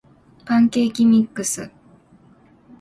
[0.45, 1.69] パンケーキミックス